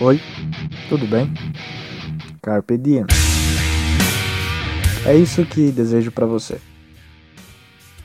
[0.00, 0.20] Oi,
[0.88, 1.32] tudo bem?
[2.42, 3.06] Carpe diem.
[5.06, 6.60] É isso que desejo para você.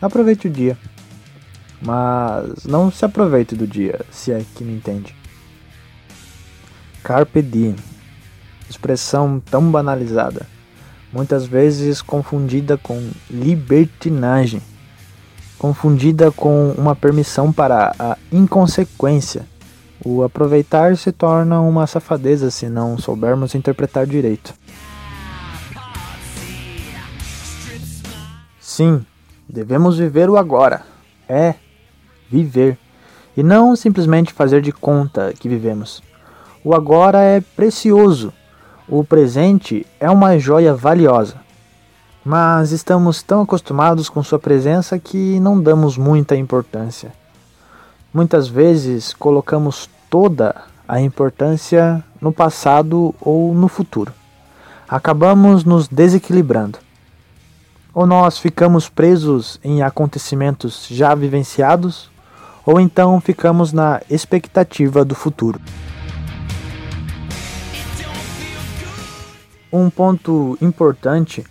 [0.00, 0.78] Aproveite o dia,
[1.82, 5.14] mas não se aproveite do dia, se é que me entende.
[7.02, 7.76] Carpe diem,
[8.68, 10.46] expressão tão banalizada,
[11.12, 14.62] muitas vezes confundida com libertinagem,
[15.58, 19.44] confundida com uma permissão para a inconsequência
[20.04, 24.52] o aproveitar se torna uma safadeza se não soubermos interpretar direito.
[28.60, 29.04] Sim,
[29.48, 30.82] devemos viver o agora.
[31.26, 31.54] É,
[32.28, 32.76] viver.
[33.36, 36.02] E não simplesmente fazer de conta que vivemos.
[36.62, 38.32] O agora é precioso.
[38.86, 41.36] O presente é uma joia valiosa.
[42.24, 47.12] Mas estamos tão acostumados com sua presença que não damos muita importância.
[48.12, 50.54] Muitas vezes colocamos toda
[50.86, 54.12] a importância no passado ou no futuro.
[54.88, 56.78] Acabamos nos desequilibrando.
[57.92, 62.08] Ou nós ficamos presos em acontecimentos já vivenciados,
[62.64, 65.60] ou então ficamos na expectativa do futuro.
[69.72, 71.44] Um ponto importante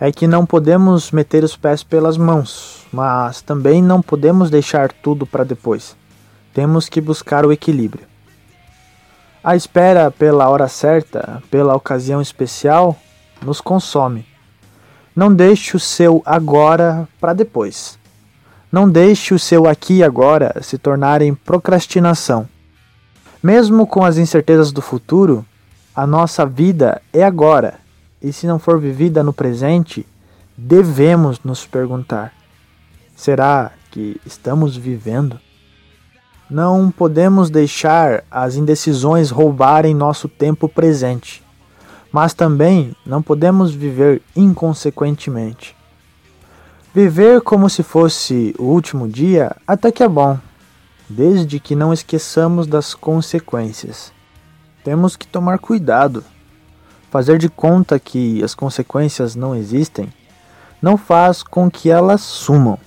[0.00, 5.24] é que não podemos meter os pés pelas mãos, mas também não podemos deixar tudo
[5.24, 5.96] para depois.
[6.58, 8.04] Temos que buscar o equilíbrio.
[9.44, 12.96] A espera pela hora certa, pela ocasião especial,
[13.40, 14.26] nos consome.
[15.14, 17.96] Não deixe o seu agora para depois.
[18.72, 22.48] Não deixe o seu aqui e agora se tornar em procrastinação.
[23.40, 25.46] Mesmo com as incertezas do futuro,
[25.94, 27.74] a nossa vida é agora,
[28.20, 30.04] e se não for vivida no presente,
[30.56, 32.32] devemos nos perguntar:
[33.14, 35.38] será que estamos vivendo?
[36.50, 41.42] Não podemos deixar as indecisões roubarem nosso tempo presente,
[42.10, 45.76] mas também não podemos viver inconsequentemente.
[46.94, 50.38] Viver como se fosse o último dia até que é bom,
[51.06, 54.10] desde que não esqueçamos das consequências.
[54.82, 56.24] Temos que tomar cuidado.
[57.10, 60.10] Fazer de conta que as consequências não existem
[60.80, 62.78] não faz com que elas sumam.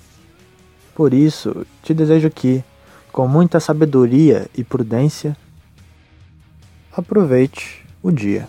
[0.95, 2.63] Por isso, te desejo que
[3.11, 5.35] com muita sabedoria e prudência,
[6.91, 8.47] aproveite o dia.